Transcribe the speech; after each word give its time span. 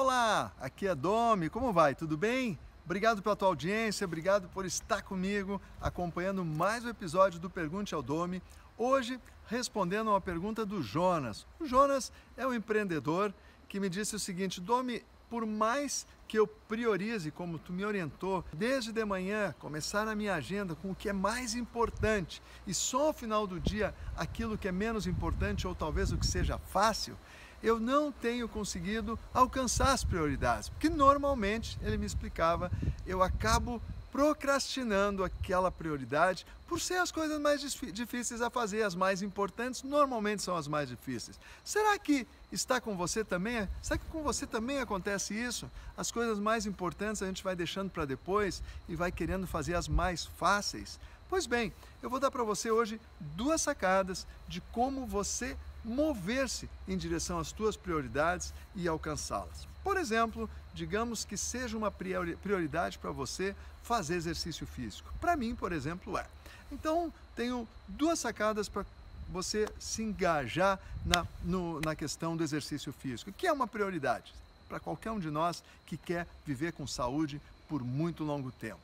Olá, 0.00 0.52
aqui 0.60 0.86
é 0.86 0.94
Domi, 0.94 1.50
como 1.50 1.72
vai? 1.72 1.92
Tudo 1.92 2.16
bem? 2.16 2.56
Obrigado 2.84 3.20
pela 3.20 3.34
tua 3.34 3.48
audiência, 3.48 4.04
obrigado 4.04 4.48
por 4.50 4.64
estar 4.64 5.02
comigo 5.02 5.60
acompanhando 5.80 6.44
mais 6.44 6.84
um 6.84 6.88
episódio 6.88 7.40
do 7.40 7.50
Pergunte 7.50 7.96
ao 7.96 8.00
Domi. 8.00 8.40
Hoje, 8.78 9.20
respondendo 9.48 10.08
a 10.08 10.12
uma 10.12 10.20
pergunta 10.20 10.64
do 10.64 10.84
Jonas. 10.84 11.44
O 11.58 11.66
Jonas 11.66 12.12
é 12.36 12.46
um 12.46 12.54
empreendedor 12.54 13.34
que 13.68 13.80
me 13.80 13.88
disse 13.88 14.14
o 14.14 14.20
seguinte: 14.20 14.60
Domi, 14.60 15.02
por 15.28 15.44
mais 15.44 16.06
que 16.28 16.38
eu 16.38 16.46
priorize, 16.46 17.32
como 17.32 17.58
tu 17.58 17.72
me 17.72 17.84
orientou, 17.84 18.44
desde 18.52 18.92
de 18.92 19.04
manhã, 19.04 19.52
começar 19.58 20.06
a 20.06 20.14
minha 20.14 20.34
agenda 20.34 20.76
com 20.76 20.92
o 20.92 20.94
que 20.94 21.08
é 21.08 21.12
mais 21.12 21.56
importante 21.56 22.40
e 22.64 22.72
só 22.72 23.08
ao 23.08 23.12
final 23.12 23.48
do 23.48 23.58
dia 23.58 23.92
aquilo 24.16 24.56
que 24.56 24.68
é 24.68 24.72
menos 24.72 25.08
importante 25.08 25.66
ou 25.66 25.74
talvez 25.74 26.12
o 26.12 26.16
que 26.16 26.26
seja 26.26 26.56
fácil, 26.56 27.18
eu 27.62 27.80
não 27.80 28.12
tenho 28.12 28.48
conseguido 28.48 29.18
alcançar 29.32 29.92
as 29.92 30.04
prioridades, 30.04 30.68
porque 30.68 30.88
normalmente, 30.88 31.78
ele 31.82 31.98
me 31.98 32.06
explicava, 32.06 32.70
eu 33.06 33.22
acabo 33.22 33.80
procrastinando 34.10 35.22
aquela 35.22 35.70
prioridade 35.70 36.46
por 36.66 36.80
ser 36.80 36.96
as 36.96 37.12
coisas 37.12 37.40
mais 37.40 37.60
difíceis 37.92 38.42
a 38.42 38.50
fazer, 38.50 38.82
as 38.82 38.94
mais 38.94 39.22
importantes 39.22 39.82
normalmente 39.82 40.42
são 40.42 40.56
as 40.56 40.66
mais 40.66 40.88
difíceis. 40.88 41.38
Será 41.64 41.98
que 41.98 42.26
está 42.50 42.80
com 42.80 42.96
você 42.96 43.24
também? 43.24 43.68
Será 43.82 43.98
que 43.98 44.06
com 44.06 44.22
você 44.22 44.46
também 44.46 44.80
acontece 44.80 45.34
isso? 45.34 45.70
As 45.96 46.10
coisas 46.10 46.38
mais 46.38 46.66
importantes 46.66 47.22
a 47.22 47.26
gente 47.26 47.44
vai 47.44 47.56
deixando 47.56 47.90
para 47.90 48.04
depois 48.04 48.62
e 48.88 48.96
vai 48.96 49.12
querendo 49.12 49.46
fazer 49.46 49.74
as 49.74 49.88
mais 49.88 50.24
fáceis? 50.24 50.98
Pois 51.28 51.46
bem, 51.46 51.72
eu 52.02 52.08
vou 52.08 52.18
dar 52.18 52.30
para 52.30 52.42
você 52.42 52.70
hoje 52.70 53.00
duas 53.20 53.60
sacadas 53.60 54.26
de 54.46 54.60
como 54.72 55.06
você 55.06 55.56
mover-se 55.88 56.68
em 56.86 56.96
direção 56.96 57.38
às 57.38 57.52
tuas 57.52 57.76
prioridades 57.76 58.52
e 58.74 58.86
alcançá-las. 58.86 59.66
Por 59.82 59.96
exemplo, 59.96 60.48
digamos 60.74 61.24
que 61.24 61.36
seja 61.36 61.76
uma 61.76 61.90
prioridade 61.90 62.98
para 62.98 63.10
você 63.10 63.56
fazer 63.82 64.16
exercício 64.16 64.66
físico. 64.66 65.12
Para 65.20 65.36
mim, 65.36 65.54
por 65.54 65.72
exemplo, 65.72 66.18
é. 66.18 66.26
Então, 66.70 67.12
tenho 67.34 67.66
duas 67.86 68.18
sacadas 68.18 68.68
para 68.68 68.84
você 69.30 69.68
se 69.78 70.02
engajar 70.02 70.78
na, 71.04 71.26
no, 71.42 71.80
na 71.80 71.94
questão 71.94 72.36
do 72.36 72.44
exercício 72.44 72.92
físico, 72.92 73.32
que 73.32 73.46
é 73.46 73.52
uma 73.52 73.66
prioridade 73.66 74.34
para 74.68 74.78
qualquer 74.78 75.10
um 75.10 75.18
de 75.18 75.30
nós 75.30 75.62
que 75.86 75.96
quer 75.96 76.26
viver 76.46 76.72
com 76.72 76.86
saúde 76.86 77.40
por 77.68 77.82
muito 77.82 78.24
longo 78.24 78.52
tempo. 78.52 78.80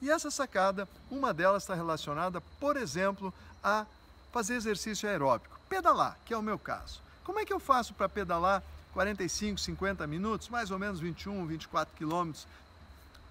E 0.00 0.10
essa 0.10 0.30
sacada, 0.30 0.88
uma 1.10 1.32
delas 1.32 1.62
está 1.62 1.74
relacionada, 1.74 2.40
por 2.60 2.76
exemplo, 2.76 3.32
a 3.62 3.86
fazer 4.32 4.54
exercício 4.54 5.08
aeróbico, 5.08 5.57
pedalar, 5.68 6.16
que 6.24 6.32
é 6.32 6.36
o 6.36 6.42
meu 6.42 6.58
caso. 6.58 7.00
Como 7.24 7.38
é 7.38 7.44
que 7.44 7.52
eu 7.52 7.60
faço 7.60 7.94
para 7.94 8.08
pedalar 8.08 8.62
45, 8.92 9.60
50 9.60 10.06
minutos, 10.06 10.48
mais 10.48 10.70
ou 10.70 10.78
menos 10.78 10.98
21, 10.98 11.46
24 11.46 11.94
quilômetros, 11.96 12.46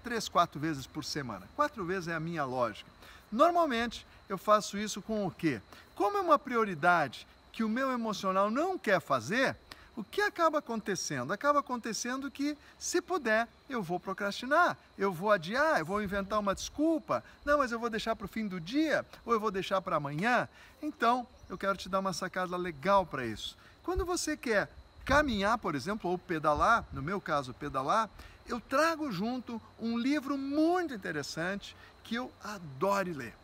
três, 0.04 0.28
quatro 0.28 0.60
vezes 0.60 0.86
por 0.86 1.04
semana? 1.04 1.48
Quatro 1.56 1.84
vezes 1.84 2.08
é 2.08 2.14
a 2.14 2.20
minha 2.20 2.44
lógica. 2.44 2.90
Normalmente 3.30 4.06
eu 4.28 4.38
faço 4.38 4.78
isso 4.78 5.02
com 5.02 5.26
o 5.26 5.30
quê? 5.30 5.60
Como 5.94 6.16
é 6.16 6.20
uma 6.20 6.38
prioridade 6.38 7.26
que 7.52 7.64
o 7.64 7.68
meu 7.68 7.90
emocional 7.90 8.50
não 8.50 8.78
quer 8.78 9.00
fazer, 9.00 9.56
o 9.98 10.04
que 10.04 10.20
acaba 10.20 10.58
acontecendo? 10.58 11.32
Acaba 11.32 11.58
acontecendo 11.58 12.30
que, 12.30 12.56
se 12.78 13.02
puder, 13.02 13.48
eu 13.68 13.82
vou 13.82 13.98
procrastinar, 13.98 14.78
eu 14.96 15.12
vou 15.12 15.32
adiar, 15.32 15.80
eu 15.80 15.84
vou 15.84 16.00
inventar 16.00 16.38
uma 16.38 16.54
desculpa. 16.54 17.24
Não, 17.44 17.58
mas 17.58 17.72
eu 17.72 17.80
vou 17.80 17.90
deixar 17.90 18.14
para 18.14 18.24
o 18.24 18.28
fim 18.28 18.46
do 18.46 18.60
dia, 18.60 19.04
ou 19.26 19.32
eu 19.32 19.40
vou 19.40 19.50
deixar 19.50 19.82
para 19.82 19.96
amanhã. 19.96 20.48
Então, 20.80 21.26
eu 21.50 21.58
quero 21.58 21.76
te 21.76 21.88
dar 21.88 21.98
uma 21.98 22.12
sacada 22.12 22.56
legal 22.56 23.04
para 23.04 23.26
isso. 23.26 23.58
Quando 23.82 24.06
você 24.06 24.36
quer 24.36 24.70
caminhar, 25.04 25.58
por 25.58 25.74
exemplo, 25.74 26.08
ou 26.08 26.16
pedalar, 26.16 26.84
no 26.92 27.02
meu 27.02 27.20
caso, 27.20 27.52
pedalar, 27.52 28.08
eu 28.46 28.60
trago 28.60 29.10
junto 29.10 29.60
um 29.80 29.98
livro 29.98 30.38
muito 30.38 30.94
interessante 30.94 31.74
que 32.04 32.14
eu 32.14 32.30
adoro 32.44 33.12
ler. 33.12 33.34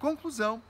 Conclusão, 0.00 0.60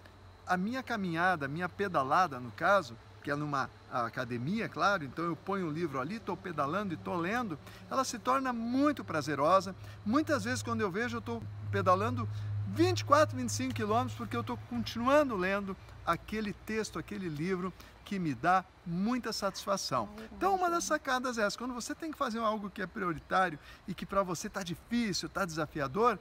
a 0.47 0.59
minha 0.59 0.83
caminhada, 0.83 1.47
a 1.47 1.49
minha 1.49 1.69
pedalada, 1.69 2.39
no 2.39 2.51
caso, 2.51 2.95
que 3.23 3.31
é 3.31 3.35
numa 3.35 3.71
academia, 3.91 4.69
claro, 4.69 5.05
então 5.05 5.25
eu 5.25 5.37
ponho 5.37 5.67
o 5.67 5.71
livro 5.71 6.01
ali, 6.01 6.17
estou 6.17 6.37
pedalando 6.37 6.95
e 6.95 6.97
estou 6.97 7.17
lendo, 7.17 7.59
ela 7.91 8.05
se 8.05 8.19
torna 8.19 8.53
muito 8.53 9.05
prazerosa. 9.05 9.75
Muitas 10.05 10.45
vezes, 10.45 10.63
quando 10.63 10.81
eu 10.81 10.91
vejo, 10.91 11.17
eu 11.17 11.21
estou 11.21 11.43
pedalando 11.71 12.29
24, 12.69 13.37
25 13.37 13.75
quilômetros, 13.75 14.17
porque 14.17 14.37
eu 14.37 14.43
estou 14.43 14.57
continuando 14.69 15.37
lendo 15.37 15.77
aquele 16.07 16.53
texto, 16.53 16.99
aquele 16.99 17.29
livro 17.29 17.73
que 18.05 18.19
me 18.19 18.35
dá 18.35 18.65
muita 18.85 19.33
satisfação. 19.33 20.09
Então, 20.37 20.55
uma 20.55 20.71
das 20.71 20.85
sacadas 20.85 21.39
é 21.39 21.43
essa: 21.43 21.59
quando 21.59 21.75
você 21.75 21.95
tem 21.95 22.11
que 22.11 22.19
fazer 22.19 22.39
algo 22.39 22.71
que 22.71 22.83
é 22.83 22.87
prioritário 22.87 23.59
e 23.87 23.95
que 23.95 24.07
para 24.07 24.23
você 24.23 24.47
está 24.47 24.63
difícil, 24.63 25.27
está 25.27 25.45
desafiador, 25.45 26.19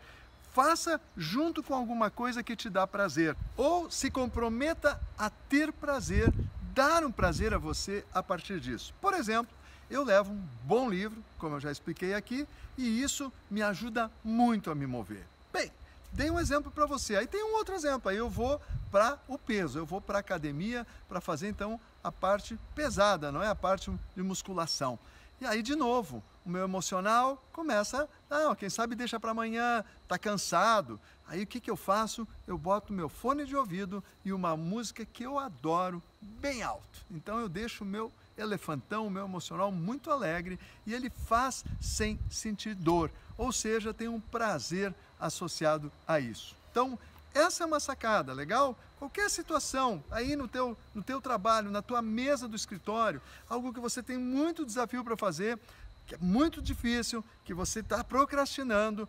faça 0.53 0.99
junto 1.15 1.63
com 1.63 1.73
alguma 1.73 2.09
coisa 2.09 2.43
que 2.43 2.55
te 2.55 2.69
dá 2.69 2.85
prazer. 2.85 3.35
Ou 3.55 3.89
se 3.89 4.11
comprometa 4.11 4.99
a 5.17 5.29
ter 5.29 5.71
prazer 5.71 6.33
dar 6.73 7.03
um 7.03 7.11
prazer 7.11 7.53
a 7.53 7.57
você 7.57 8.05
a 8.13 8.21
partir 8.21 8.59
disso. 8.59 8.93
Por 9.01 9.13
exemplo, 9.13 9.55
eu 9.89 10.03
levo 10.03 10.31
um 10.31 10.47
bom 10.63 10.89
livro, 10.89 11.23
como 11.37 11.55
eu 11.55 11.59
já 11.59 11.71
expliquei 11.71 12.13
aqui, 12.13 12.47
e 12.77 13.01
isso 13.01 13.31
me 13.49 13.61
ajuda 13.61 14.11
muito 14.23 14.69
a 14.69 14.75
me 14.75 14.85
mover. 14.85 15.25
Bem, 15.51 15.71
dei 16.13 16.29
um 16.29 16.39
exemplo 16.39 16.71
para 16.71 16.85
você. 16.85 17.15
Aí 17.15 17.27
tem 17.27 17.43
um 17.43 17.55
outro 17.55 17.73
exemplo. 17.73 18.09
Aí 18.09 18.17
eu 18.17 18.29
vou 18.29 18.61
para 18.91 19.19
o 19.27 19.37
peso, 19.37 19.79
eu 19.79 19.85
vou 19.85 19.99
para 19.99 20.17
a 20.17 20.21
academia 20.21 20.85
para 21.07 21.19
fazer 21.19 21.47
então 21.47 21.79
a 22.03 22.11
parte 22.11 22.57
pesada, 22.73 23.31
não 23.31 23.41
é 23.41 23.47
a 23.47 23.55
parte 23.55 23.91
de 24.15 24.23
musculação. 24.23 24.97
E 25.41 25.45
aí, 25.45 25.61
de 25.61 25.73
novo, 25.75 26.21
o 26.45 26.49
meu 26.49 26.63
emocional 26.63 27.41
começa, 27.53 28.09
não, 28.29 28.53
quem 28.55 28.69
sabe 28.69 28.93
deixa 28.93 29.19
para 29.19 29.31
amanhã, 29.31 29.83
tá 30.07 30.17
cansado. 30.17 30.99
Aí 31.27 31.43
o 31.43 31.47
que, 31.47 31.61
que 31.61 31.71
eu 31.71 31.77
faço? 31.77 32.27
Eu 32.45 32.57
boto 32.57 32.91
meu 32.91 33.07
fone 33.07 33.45
de 33.45 33.55
ouvido 33.55 34.03
e 34.25 34.33
uma 34.33 34.57
música 34.57 35.05
que 35.05 35.23
eu 35.23 35.39
adoro 35.39 36.03
bem 36.21 36.63
alto. 36.63 37.05
Então 37.09 37.39
eu 37.39 37.49
deixo 37.49 37.83
o 37.83 37.87
meu 37.87 38.11
elefantão, 38.37 39.07
o 39.07 39.11
meu 39.11 39.25
emocional 39.25 39.71
muito 39.71 40.09
alegre 40.09 40.59
e 40.85 40.93
ele 40.93 41.09
faz 41.09 41.63
sem 41.79 42.19
sentir 42.29 42.73
dor, 42.73 43.11
ou 43.37 43.51
seja, 43.51 43.93
tem 43.93 44.07
um 44.07 44.19
prazer 44.19 44.93
associado 45.19 45.91
a 46.07 46.19
isso. 46.19 46.55
Então, 46.71 46.97
essa 47.33 47.63
é 47.63 47.67
uma 47.67 47.79
sacada, 47.79 48.33
legal? 48.33 48.77
Qualquer 48.97 49.29
situação 49.29 50.03
aí 50.09 50.35
no 50.35 50.47
teu, 50.47 50.77
no 50.93 51.03
teu 51.03 51.21
trabalho, 51.21 51.69
na 51.69 51.81
tua 51.81 52.01
mesa 52.01 52.47
do 52.47 52.55
escritório, 52.55 53.21
algo 53.49 53.73
que 53.73 53.79
você 53.79 54.01
tem 54.01 54.17
muito 54.17 54.65
desafio 54.65 55.03
para 55.03 55.17
fazer, 55.17 55.59
que 56.07 56.15
é 56.15 56.17
muito 56.19 56.61
difícil, 56.61 57.23
que 57.45 57.53
você 57.53 57.81
está 57.81 58.03
procrastinando, 58.03 59.07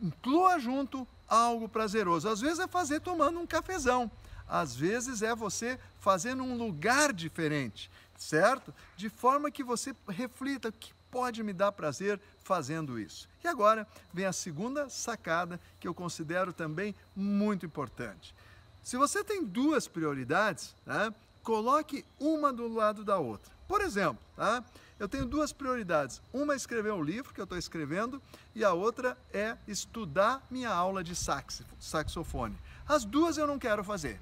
inclua 0.00 0.58
junto 0.58 1.06
algo 1.28 1.68
prazeroso. 1.68 2.28
Às 2.28 2.40
vezes 2.40 2.58
é 2.58 2.66
fazer 2.66 3.00
tomando 3.00 3.38
um 3.38 3.46
cafezão, 3.46 4.10
às 4.48 4.74
vezes 4.74 5.22
é 5.22 5.34
você 5.34 5.78
fazer 6.00 6.34
num 6.34 6.56
lugar 6.56 7.12
diferente, 7.12 7.90
certo? 8.16 8.74
De 8.96 9.08
forma 9.08 9.50
que 9.50 9.62
você 9.62 9.94
reflita 10.08 10.70
o 10.70 10.72
que 10.72 10.92
pode 11.10 11.42
me 11.42 11.52
dar 11.52 11.72
prazer 11.72 12.20
fazendo 12.42 12.98
isso. 12.98 13.28
E 13.44 13.48
agora 13.48 13.86
vem 14.12 14.24
a 14.24 14.32
segunda 14.32 14.88
sacada 14.88 15.60
que 15.78 15.86
eu 15.86 15.94
considero 15.94 16.52
também 16.52 16.94
muito 17.14 17.66
importante. 17.66 18.34
Se 18.82 18.96
você 18.96 19.22
tem 19.22 19.44
duas 19.44 19.86
prioridades, 19.86 20.74
né, 20.86 21.12
coloque 21.42 22.04
uma 22.18 22.52
do 22.52 22.68
lado 22.68 23.04
da 23.04 23.18
outra. 23.18 23.57
Por 23.68 23.82
exemplo, 23.82 24.18
tá, 24.34 24.64
eu 24.98 25.06
tenho 25.06 25.26
duas 25.26 25.52
prioridades. 25.52 26.22
Uma 26.32 26.54
é 26.54 26.56
escrever 26.56 26.92
um 26.92 27.02
livro 27.02 27.34
que 27.34 27.40
eu 27.40 27.44
estou 27.44 27.58
escrevendo 27.58 28.20
e 28.54 28.64
a 28.64 28.72
outra 28.72 29.16
é 29.32 29.56
estudar 29.68 30.44
minha 30.50 30.70
aula 30.70 31.04
de 31.04 31.14
saxofone. 31.14 32.56
As 32.88 33.04
duas 33.04 33.36
eu 33.36 33.46
não 33.46 33.58
quero 33.58 33.84
fazer. 33.84 34.18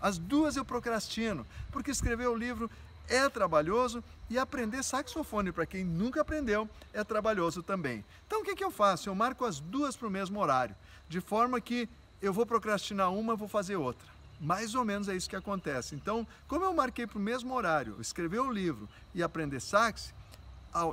As 0.00 0.16
duas 0.16 0.56
eu 0.56 0.64
procrastino, 0.64 1.46
porque 1.70 1.90
escrever 1.90 2.26
o 2.26 2.34
livro 2.34 2.70
é 3.06 3.28
trabalhoso 3.28 4.02
e 4.30 4.38
aprender 4.38 4.82
saxofone, 4.82 5.52
para 5.52 5.66
quem 5.66 5.84
nunca 5.84 6.22
aprendeu, 6.22 6.68
é 6.92 7.04
trabalhoso 7.04 7.62
também. 7.62 8.02
Então 8.26 8.40
o 8.40 8.44
que, 8.44 8.54
que 8.54 8.64
eu 8.64 8.70
faço? 8.70 9.10
Eu 9.10 9.14
marco 9.14 9.44
as 9.44 9.60
duas 9.60 9.94
para 9.94 10.08
o 10.08 10.10
mesmo 10.10 10.40
horário, 10.40 10.74
de 11.08 11.20
forma 11.20 11.60
que 11.60 11.88
eu 12.22 12.32
vou 12.32 12.46
procrastinar 12.46 13.12
uma, 13.12 13.36
vou 13.36 13.48
fazer 13.48 13.76
outra. 13.76 14.06
Mais 14.40 14.74
ou 14.74 14.84
menos 14.84 15.08
é 15.08 15.14
isso 15.14 15.28
que 15.28 15.36
acontece. 15.36 15.94
Então, 15.94 16.26
como 16.48 16.64
eu 16.64 16.72
marquei 16.72 17.06
para 17.06 17.18
o 17.18 17.20
mesmo 17.20 17.54
horário, 17.54 18.00
escrever 18.00 18.40
o 18.40 18.50
livro 18.50 18.88
e 19.14 19.22
aprender 19.22 19.60
sax, 19.60 20.14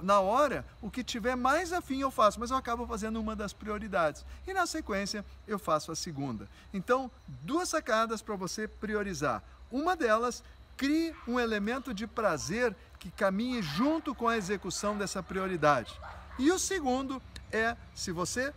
na 0.04 0.20
hora, 0.20 0.66
o 0.82 0.90
que 0.90 1.04
tiver 1.04 1.36
mais 1.36 1.72
afim 1.72 2.02
eu 2.02 2.10
faço, 2.10 2.40
mas 2.40 2.50
eu 2.52 2.58
acabo 2.58 2.86
fazendo 2.88 3.20
uma 3.22 3.36
das 3.36 3.54
prioridades. 3.54 4.26
E 4.46 4.54
na 4.54 4.66
sequência, 4.66 5.24
eu 5.48 5.60
faço 5.60 5.92
a 5.92 5.96
segunda. 5.96 6.50
Então, 6.74 7.10
duas 7.28 7.70
sacadas 7.70 8.22
para 8.22 8.36
você 8.36 8.68
priorizar. 8.68 9.44
Uma 9.72 9.96
delas 9.96 10.44
crie 10.76 11.14
um 11.28 11.40
elemento 11.40 11.94
de 11.94 12.06
prazer 12.06 12.76
que 13.00 13.12
caminhe 13.12 13.62
junto 13.62 14.14
com 14.14 14.28
a 14.28 14.38
execução 14.38 14.98
dessa 14.98 15.22
prioridade. 15.22 16.00
E 16.40 16.52
o 16.52 16.60
segundo 16.60 17.22
é, 17.52 17.76
se 17.96 18.12
você 18.12 18.54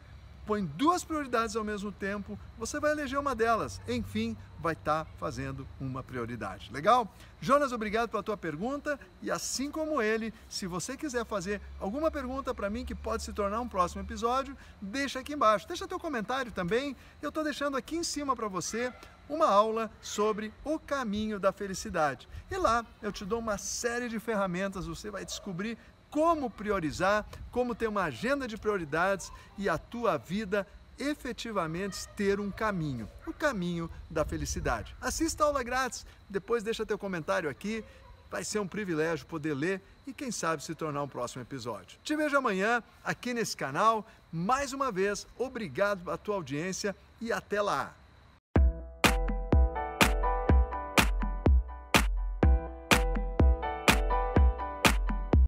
põe 0.47 0.65
duas 0.65 1.05
prioridades 1.05 1.57
ao 1.57 1.65
mesmo 1.65 1.93
tempo, 1.93 2.39
você 2.59 2.81
vai 2.81 2.93
eleger 2.93 3.19
uma 3.19 3.35
delas. 3.35 3.81
Enfim, 3.87 4.37
vai 4.59 4.73
estar 4.73 5.05
tá 5.05 5.11
fazendo 5.17 5.67
uma 5.81 6.03
prioridade. 6.03 6.71
Legal? 6.73 7.13
Jonas, 7.41 7.73
obrigado 7.73 8.09
pela 8.09 8.23
tua 8.23 8.37
pergunta 8.37 8.99
e 9.23 9.31
assim 9.31 9.71
como 9.71 10.03
ele, 10.03 10.33
se 10.49 10.67
você 10.67 10.97
quiser 10.97 11.25
fazer 11.25 11.61
alguma 11.79 12.11
pergunta 12.11 12.55
para 12.55 12.69
mim 12.69 12.85
que 12.85 12.95
pode 12.95 13.23
se 13.23 13.33
tornar 13.33 13.61
um 13.61 13.69
próximo 13.69 14.03
episódio, 14.03 14.57
deixa 14.81 15.21
aqui 15.21 15.35
embaixo. 15.35 15.69
Deixa 15.69 15.89
teu 15.89 15.99
comentário 15.99 16.53
também. 16.53 16.97
Eu 17.23 17.29
estou 17.29 17.45
deixando 17.45 17.77
aqui 17.77 17.97
em 17.97 18.05
cima 18.05 18.35
para 18.35 18.49
você 18.49 18.93
uma 19.29 19.47
aula 19.47 19.91
sobre 20.01 20.53
o 20.65 20.79
caminho 20.79 21.39
da 21.39 21.53
felicidade. 21.53 22.29
E 22.51 22.57
lá 22.57 22.85
eu 23.01 23.13
te 23.13 23.25
dou 23.25 23.39
uma 23.39 23.57
série 23.57 24.09
de 24.09 24.19
ferramentas, 24.19 24.87
você 24.87 25.11
vai 25.11 25.25
descobrir 25.25 25.79
como 26.11 26.51
priorizar, 26.51 27.25
como 27.51 27.75
ter 27.75 27.89
uma 27.89 28.05
agenda 28.05 28.47
de 28.49 28.57
prioridades 28.57 29.31
e 29.57 29.69
a 29.69 29.79
tua 29.79 30.17
vida 30.17 30.67
efetivamente 30.99 32.07
ter 32.09 32.39
um 32.39 32.51
caminho, 32.51 33.09
o 33.27 33.33
caminho 33.33 33.91
da 34.11 34.25
felicidade. 34.25 34.95
Assista 35.01 35.45
a 35.45 35.47
aula 35.47 35.62
grátis, 35.62 36.05
depois 36.29 36.62
deixa 36.62 36.85
teu 36.85 36.99
comentário 36.99 37.49
aqui, 37.49 37.83
vai 38.31 38.45
ser 38.45 38.59
um 38.61 38.69
privilégio 38.69 39.27
poder 39.27 39.55
ler 39.55 39.81
e 40.07 40.12
quem 40.12 40.31
sabe 40.31 40.62
se 40.62 40.75
tornar 40.75 41.03
um 41.03 41.09
próximo 41.09 41.43
episódio. 41.43 41.99
Te 42.05 42.15
vejo 42.15 42.37
amanhã 42.37 42.83
aqui 43.03 43.33
nesse 43.33 43.56
canal. 43.56 44.06
Mais 44.31 44.73
uma 44.73 44.93
vez, 44.93 45.27
obrigado 45.37 46.05
pela 46.05 46.19
tua 46.19 46.37
audiência 46.37 46.95
e 47.21 47.33
até 47.33 47.61
lá. 47.61 47.95